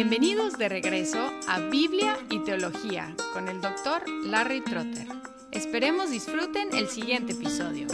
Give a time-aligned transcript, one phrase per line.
[0.00, 5.08] Bienvenidos de regreso a Biblia y Teología con el doctor Larry Trotter.
[5.50, 7.88] Esperemos disfruten el siguiente episodio.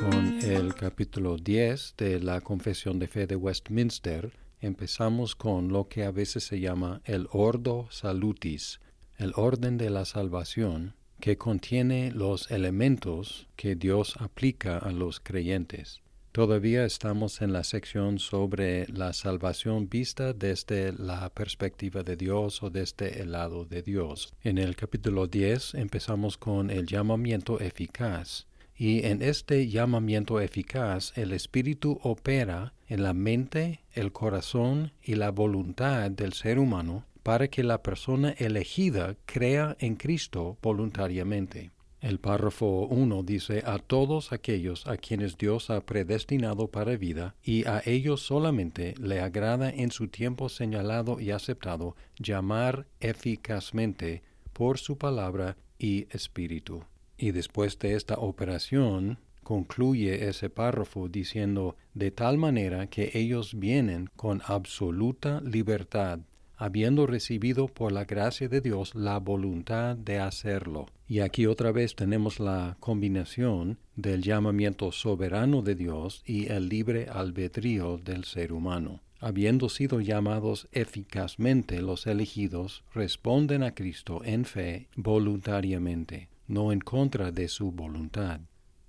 [0.00, 6.02] Con el capítulo 10 de la Confesión de Fe de Westminster, empezamos con lo que
[6.02, 8.80] a veces se llama el Ordo Salutis,
[9.18, 16.01] el orden de la salvación, que contiene los elementos que Dios aplica a los creyentes.
[16.32, 22.70] Todavía estamos en la sección sobre la salvación vista desde la perspectiva de Dios o
[22.70, 24.32] desde el lado de Dios.
[24.42, 28.46] En el capítulo 10 empezamos con el llamamiento eficaz.
[28.74, 35.30] Y en este llamamiento eficaz el Espíritu opera en la mente, el corazón y la
[35.30, 41.72] voluntad del ser humano para que la persona elegida crea en Cristo voluntariamente.
[42.02, 47.64] El párrafo 1 dice a todos aquellos a quienes Dios ha predestinado para vida, y
[47.68, 54.98] a ellos solamente le agrada en su tiempo señalado y aceptado llamar eficazmente por su
[54.98, 56.82] palabra y espíritu.
[57.16, 64.10] Y después de esta operación, concluye ese párrafo diciendo de tal manera que ellos vienen
[64.16, 66.18] con absoluta libertad
[66.62, 70.86] habiendo recibido por la gracia de Dios la voluntad de hacerlo.
[71.12, 77.06] Y aquí otra vez tenemos la combinación del llamamiento soberano de Dios y el libre
[77.10, 79.02] albedrío del ser humano.
[79.20, 87.30] Habiendo sido llamados eficazmente los elegidos, responden a Cristo en fe voluntariamente, no en contra
[87.30, 88.40] de su voluntad.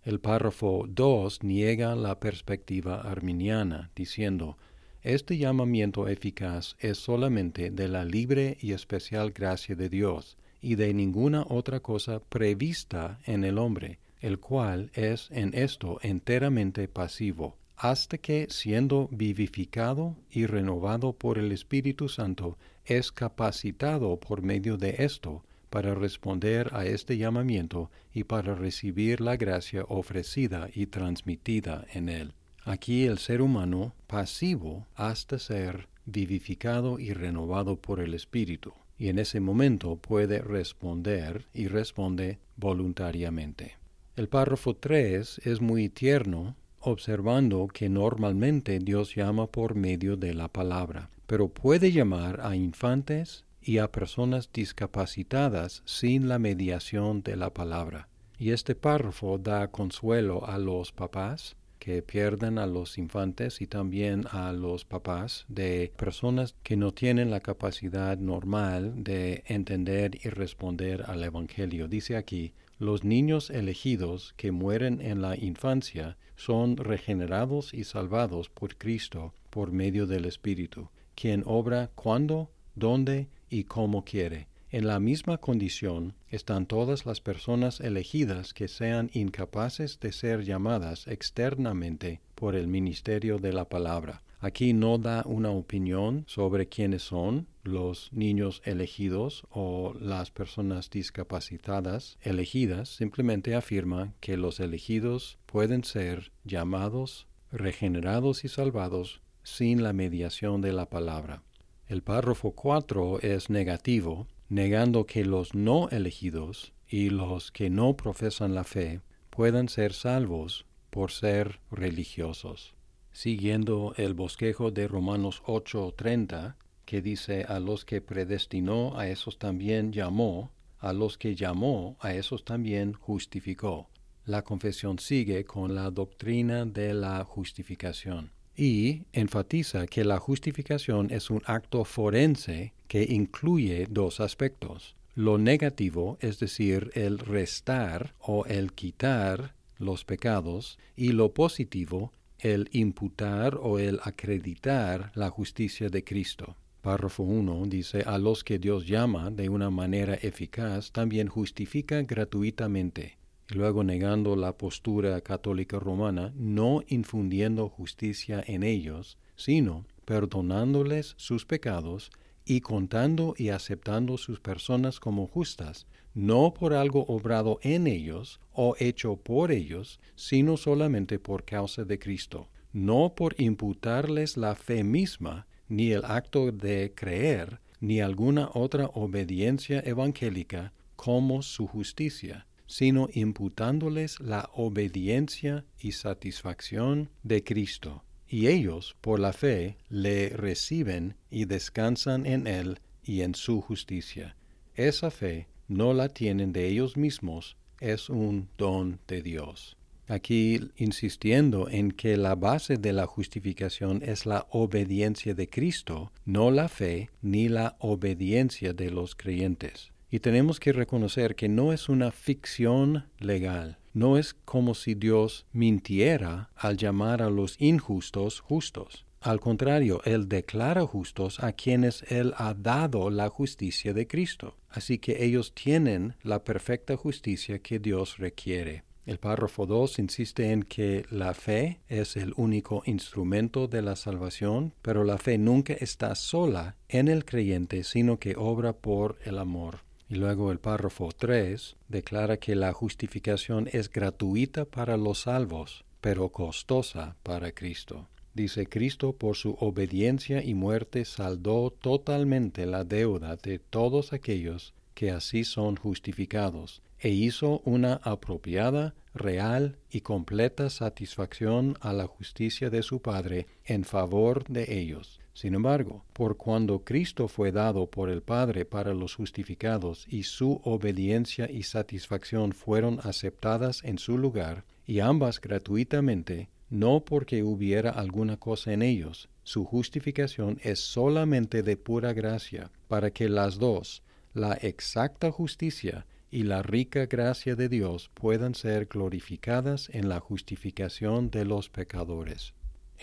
[0.01, 4.57] El párrafo 2 niega la perspectiva arminiana, diciendo,
[5.01, 10.93] este llamamiento eficaz es solamente de la libre y especial gracia de Dios y de
[10.93, 18.17] ninguna otra cosa prevista en el hombre, el cual es en esto enteramente pasivo, hasta
[18.17, 25.43] que, siendo vivificado y renovado por el Espíritu Santo, es capacitado por medio de esto
[25.69, 32.33] para responder a este llamamiento y para recibir la gracia ofrecida y transmitida en él.
[32.63, 39.19] Aquí el ser humano pasivo hasta ser vivificado y renovado por el Espíritu, y en
[39.19, 43.75] ese momento puede responder y responde voluntariamente.
[44.15, 50.47] El párrafo 3 es muy tierno, observando que normalmente Dios llama por medio de la
[50.47, 57.53] palabra, pero puede llamar a infantes y a personas discapacitadas sin la mediación de la
[57.53, 58.07] palabra.
[58.39, 64.23] Y este párrafo da consuelo a los papás, que pierden a los infantes y también
[64.31, 71.03] a los papás de personas que no tienen la capacidad normal de entender y responder
[71.07, 71.89] al Evangelio.
[71.89, 78.77] Dice aquí, los niños elegidos que mueren en la infancia son regenerados y salvados por
[78.77, 85.37] Cristo por medio del Espíritu, quien obra cuando, dónde y cómo quiere en la misma
[85.37, 92.67] condición están todas las personas elegidas que sean incapaces de ser llamadas externamente por el
[92.67, 94.23] ministerio de la palabra.
[94.39, 102.17] Aquí no da una opinión sobre quiénes son los niños elegidos o las personas discapacitadas
[102.23, 110.61] elegidas, simplemente afirma que los elegidos pueden ser llamados, regenerados y salvados sin la mediación
[110.61, 111.43] de la palabra.
[111.85, 118.53] El párrafo 4 es negativo negando que los no elegidos y los que no profesan
[118.53, 122.75] la fe puedan ser salvos por ser religiosos.
[123.11, 126.55] Siguiendo el bosquejo de Romanos 8:30,
[126.85, 132.13] que dice a los que predestinó, a esos también llamó, a los que llamó, a
[132.13, 133.89] esos también justificó.
[134.25, 141.29] La confesión sigue con la doctrina de la justificación y enfatiza que la justificación es
[141.29, 144.95] un acto forense que incluye dos aspectos.
[145.15, 152.69] Lo negativo, es decir, el restar o el quitar los pecados, y lo positivo, el
[152.71, 156.55] imputar o el acreditar la justicia de Cristo.
[156.83, 163.17] Párrafo 1 dice, a los que Dios llama de una manera eficaz, también justifica gratuitamente
[163.49, 172.11] luego negando la postura católica romana, no infundiendo justicia en ellos, sino perdonándoles sus pecados
[172.45, 178.75] y contando y aceptando sus personas como justas, no por algo obrado en ellos o
[178.79, 185.47] hecho por ellos, sino solamente por causa de Cristo, no por imputarles la fe misma,
[185.69, 194.19] ni el acto de creer, ni alguna otra obediencia evangélica como su justicia, sino imputándoles
[194.19, 202.25] la obediencia y satisfacción de Cristo, y ellos, por la fe, le reciben y descansan
[202.25, 204.35] en Él y en su justicia.
[204.73, 209.77] Esa fe no la tienen de ellos mismos, es un don de Dios.
[210.07, 216.49] Aquí insistiendo en que la base de la justificación es la obediencia de Cristo, no
[216.49, 219.92] la fe ni la obediencia de los creyentes.
[220.13, 223.79] Y tenemos que reconocer que no es una ficción legal.
[223.93, 229.07] No es como si Dios mintiera al llamar a los injustos justos.
[229.21, 234.55] Al contrario, Él declara justos a quienes Él ha dado la justicia de Cristo.
[234.69, 238.83] Así que ellos tienen la perfecta justicia que Dios requiere.
[239.07, 244.75] El párrafo 2 insiste en que la fe es el único instrumento de la salvación,
[244.83, 249.79] pero la fe nunca está sola en el creyente, sino que obra por el amor.
[250.13, 256.29] Y luego el párrafo 3 declara que la justificación es gratuita para los salvos, pero
[256.29, 258.09] costosa para Cristo.
[258.35, 265.09] Dice Cristo por su obediencia y muerte saldó totalmente la deuda de todos aquellos que
[265.09, 272.83] así son justificados, e hizo una apropiada, real y completa satisfacción a la justicia de
[272.83, 275.22] su Padre en favor de ellos.
[275.33, 280.61] Sin embargo, por cuando Cristo fue dado por el Padre para los justificados y su
[280.63, 288.37] obediencia y satisfacción fueron aceptadas en su lugar, y ambas gratuitamente, no porque hubiera alguna
[288.37, 294.03] cosa en ellos, su justificación es solamente de pura gracia, para que las dos,
[294.33, 301.29] la exacta justicia y la rica gracia de Dios puedan ser glorificadas en la justificación
[301.29, 302.53] de los pecadores.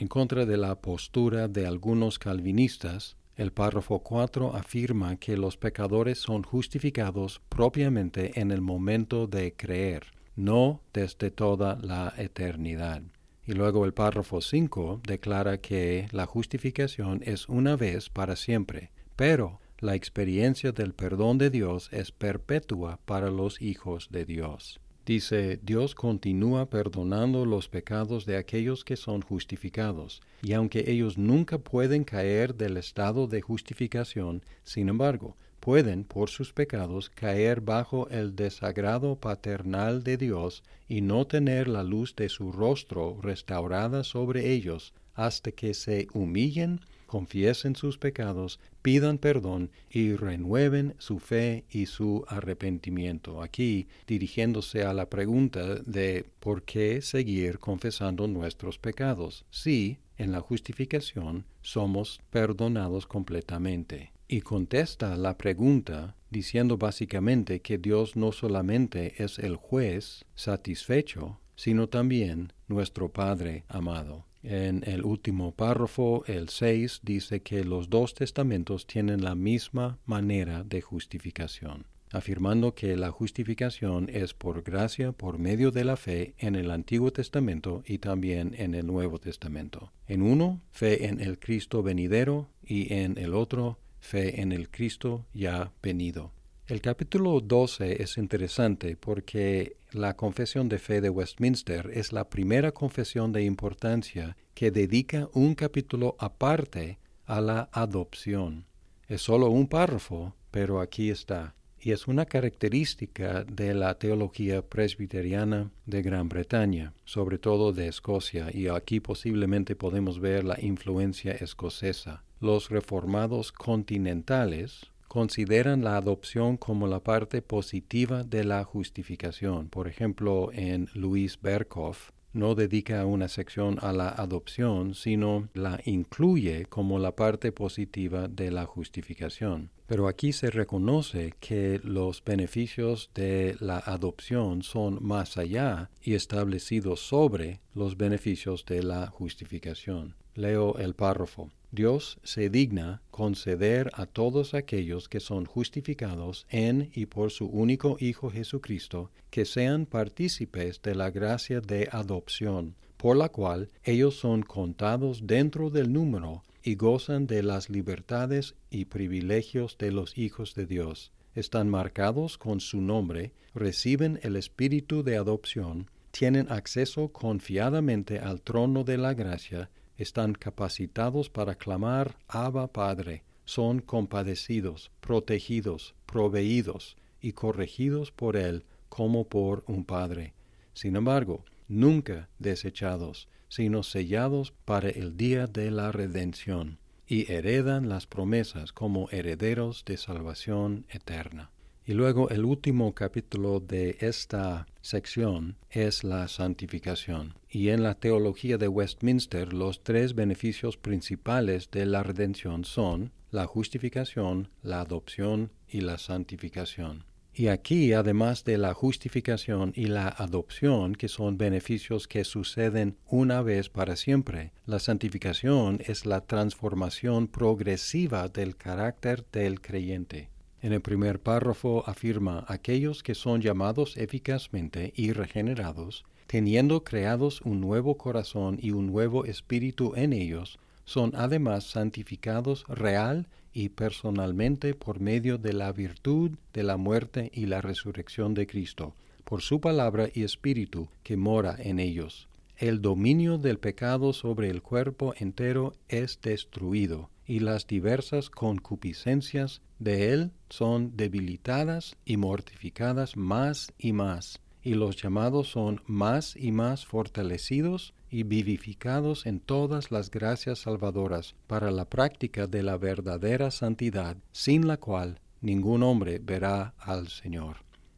[0.01, 6.17] En contra de la postura de algunos calvinistas, el párrafo 4 afirma que los pecadores
[6.17, 10.07] son justificados propiamente en el momento de creer,
[10.37, 13.03] no desde toda la eternidad.
[13.47, 19.61] Y luego el párrafo 5 declara que la justificación es una vez para siempre, pero
[19.81, 24.81] la experiencia del perdón de Dios es perpetua para los hijos de Dios.
[25.07, 31.59] Dice, Dios continúa perdonando los pecados de aquellos que son justificados, y aunque ellos nunca
[31.59, 38.37] pueden caer del estado de justificación, sin embargo, pueden, por sus pecados, caer bajo el
[38.37, 44.95] desagrado paternal de Dios y no tener la luz de su rostro restaurada sobre ellos,
[45.15, 46.81] hasta que se humillen
[47.11, 53.43] confiesen sus pecados, pidan perdón y renueven su fe y su arrepentimiento.
[53.43, 60.41] Aquí dirigiéndose a la pregunta de por qué seguir confesando nuestros pecados si en la
[60.41, 64.13] justificación somos perdonados completamente.
[64.29, 71.89] Y contesta la pregunta diciendo básicamente que Dios no solamente es el juez satisfecho, sino
[71.89, 74.30] también nuestro Padre amado.
[74.43, 80.65] En el último párrafo, el 6, dice que los dos testamentos tienen la misma manera
[80.65, 86.55] de justificación, afirmando que la justificación es por gracia por medio de la fe en
[86.55, 89.93] el Antiguo Testamento y también en el Nuevo Testamento.
[90.09, 95.27] En uno, fe en el Cristo venidero y en el otro, fe en el Cristo
[95.35, 96.33] ya venido.
[96.71, 102.71] El capítulo 12 es interesante porque la Confesión de Fe de Westminster es la primera
[102.71, 108.67] confesión de importancia que dedica un capítulo aparte a la adopción.
[109.09, 111.57] Es solo un párrafo, pero aquí está.
[111.81, 118.49] Y es una característica de la teología presbiteriana de Gran Bretaña, sobre todo de Escocia,
[118.55, 122.23] y aquí posiblemente podemos ver la influencia escocesa.
[122.39, 129.69] Los reformados continentales, consideran la adopción como la parte positiva de la justificación.
[129.69, 136.67] Por ejemplo, en Luis Berkhoff no dedica una sección a la adopción, sino la incluye
[136.67, 139.71] como la parte positiva de la justificación.
[139.89, 147.01] Pero aquí se reconoce que los beneficios de la adopción son más allá y establecidos
[147.01, 150.15] sobre los beneficios de la justificación.
[150.41, 151.51] Leo el párrafo.
[151.71, 157.97] Dios se digna conceder a todos aquellos que son justificados en y por su único
[158.01, 164.43] Hijo Jesucristo, que sean partícipes de la gracia de adopción, por la cual ellos son
[164.43, 170.67] contados dentro del número y gozan de las libertades y privilegios de los hijos de
[170.67, 171.13] Dios.
[171.35, 178.83] Están marcados con su nombre, reciben el espíritu de adopción, tienen acceso confiadamente al trono
[178.83, 179.71] de la gracia,
[180.01, 189.29] están capacitados para clamar Abba Padre, son compadecidos, protegidos, proveídos y corregidos por Él como
[189.29, 190.33] por un Padre.
[190.73, 198.07] Sin embargo, nunca desechados, sino sellados para el día de la redención, y heredan las
[198.07, 201.51] promesas como herederos de salvación eterna.
[201.87, 207.35] Y luego el último capítulo de esta sección es la santificación.
[207.49, 213.47] Y en la teología de Westminster los tres beneficios principales de la redención son la
[213.47, 217.05] justificación, la adopción y la santificación.
[217.33, 223.41] Y aquí, además de la justificación y la adopción, que son beneficios que suceden una
[223.41, 230.29] vez para siempre, la santificación es la transformación progresiva del carácter del creyente.
[230.63, 237.61] En el primer párrafo afirma aquellos que son llamados eficazmente y regenerados, teniendo creados un
[237.61, 245.01] nuevo corazón y un nuevo espíritu en ellos, son además santificados real y personalmente por
[245.01, 250.09] medio de la virtud de la muerte y la resurrección de Cristo, por su palabra
[250.13, 252.29] y espíritu que mora en ellos.
[252.59, 260.13] El dominio del pecado sobre el cuerpo entero es destruido, y las diversas concupiscencias de
[260.13, 266.85] él son debilitadas y mortificadas más y más, y los llamados son más y más
[266.85, 274.17] fortalecidos y vivificados en todas las gracias salvadoras para la práctica de la verdadera santidad,
[274.33, 277.57] sin la cual ningún hombre verá al Señor.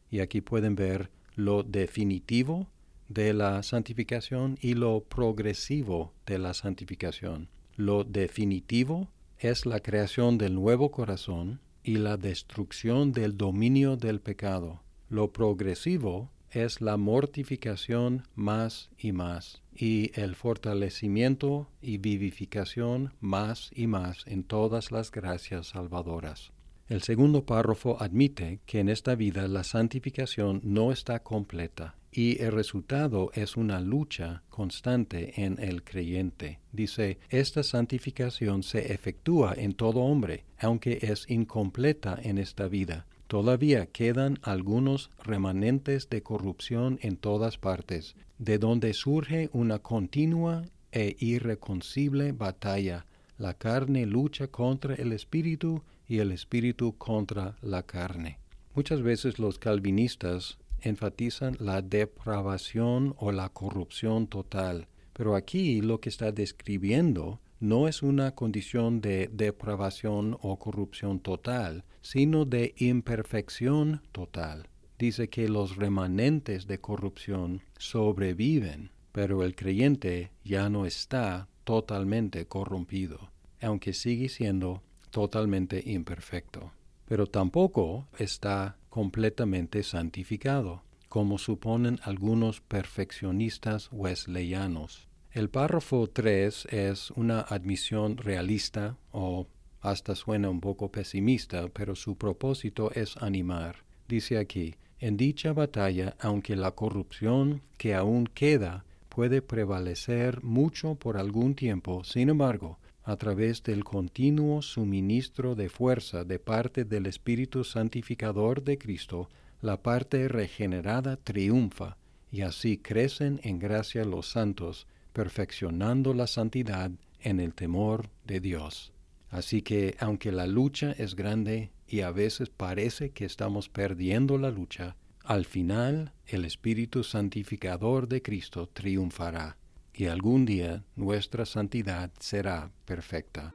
[0.09, 2.67] Y aquí pueden ver lo definitivo
[3.09, 7.49] de la santificación y lo progresivo de la santificación.
[7.75, 9.09] Lo definitivo
[9.39, 14.81] es la creación del nuevo corazón y la destrucción del dominio del pecado.
[15.09, 23.87] Lo progresivo es la mortificación más y más, y el fortalecimiento y vivificación más y
[23.87, 26.51] más en todas las gracias salvadoras.
[26.87, 32.51] El segundo párrafo admite que en esta vida la santificación no está completa y el
[32.51, 36.59] resultado es una lucha constante en el creyente.
[36.71, 43.07] Dice, esta santificación se efectúa en todo hombre, aunque es incompleta en esta vida.
[43.27, 51.15] Todavía quedan algunos remanentes de corrupción en todas partes, de donde surge una continua e
[51.19, 53.07] irreconcible batalla.
[53.39, 58.37] La carne lucha contra el espíritu y el espíritu contra la carne.
[58.75, 66.09] Muchas veces los calvinistas enfatizan la depravación o la corrupción total, pero aquí lo que
[66.09, 74.67] está describiendo no es una condición de depravación o corrupción total, sino de imperfección total.
[74.99, 83.31] Dice que los remanentes de corrupción sobreviven, pero el creyente ya no está totalmente corrompido,
[83.61, 86.71] aunque sigue siendo totalmente imperfecto.
[87.05, 95.07] Pero tampoco está completamente santificado, como suponen algunos perfeccionistas wesleyanos.
[95.31, 99.47] El párrafo 3 es una admisión realista o
[99.81, 103.77] hasta suena un poco pesimista, pero su propósito es animar.
[104.07, 111.17] Dice aquí, en dicha batalla, aunque la corrupción que aún queda puede prevalecer mucho por
[111.17, 117.63] algún tiempo, sin embargo, a través del continuo suministro de fuerza de parte del Espíritu
[117.63, 119.29] Santificador de Cristo,
[119.61, 121.97] la parte regenerada triunfa,
[122.31, 128.91] y así crecen en gracia los santos, perfeccionando la santidad en el temor de Dios.
[129.29, 134.49] Así que aunque la lucha es grande y a veces parece que estamos perdiendo la
[134.49, 139.57] lucha, al final el Espíritu Santificador de Cristo triunfará
[139.93, 143.53] y algún día nuestra santidad será perfecta.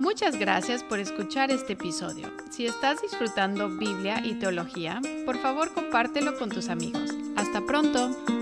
[0.00, 2.28] Muchas gracias por escuchar este episodio.
[2.50, 7.10] Si estás disfrutando Biblia y teología, por favor compártelo con tus amigos.
[7.36, 8.37] Hasta pronto.